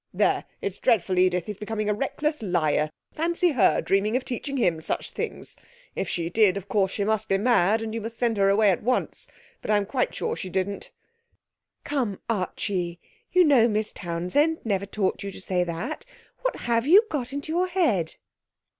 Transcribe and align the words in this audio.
'There! 0.15 0.45
It's 0.63 0.79
dreadful, 0.79 1.19
Edith; 1.19 1.45
he's 1.45 1.59
becoming 1.59 1.87
a 1.87 1.93
reckless 1.93 2.41
liar. 2.41 2.89
Fancy 3.13 3.51
her 3.51 3.81
dreaming 3.81 4.17
of 4.17 4.25
teaching 4.25 4.57
him 4.57 4.81
such 4.81 5.11
things! 5.11 5.55
If 5.95 6.09
she 6.09 6.27
did, 6.27 6.57
of 6.57 6.67
course 6.67 6.91
she 6.93 7.03
must 7.03 7.29
be 7.29 7.37
mad, 7.37 7.83
and 7.83 7.93
you 7.93 8.01
must 8.01 8.17
send 8.17 8.37
her 8.37 8.49
away 8.49 8.71
at 8.71 8.81
once. 8.81 9.27
But 9.61 9.69
I'm 9.69 9.85
quite 9.85 10.15
sure 10.15 10.35
she 10.35 10.49
didn't.' 10.49 10.89
'Come, 11.83 12.19
Archie, 12.27 12.99
you 13.31 13.43
know 13.43 13.67
Miss 13.67 13.91
Townsend 13.91 14.57
never 14.65 14.87
taught 14.87 15.21
you 15.21 15.29
to 15.29 15.39
say 15.39 15.63
that. 15.65 16.03
What 16.41 16.55
have 16.61 16.87
you 16.87 17.03
got 17.11 17.31
into 17.31 17.51
your 17.51 17.67
head?' 17.67 18.15